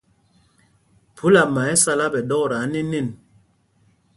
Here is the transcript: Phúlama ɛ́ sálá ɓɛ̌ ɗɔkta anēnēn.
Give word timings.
Phúlama 1.15 1.61
ɛ́ 1.71 1.75
sálá 1.83 2.05
ɓɛ̌ 2.13 2.25
ɗɔkta 2.29 2.55
anēnēn. 2.63 3.07